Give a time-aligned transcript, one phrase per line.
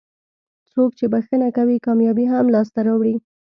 [0.71, 3.15] څوک چې بښنه کوي کامیابي هم لاسته راوړي.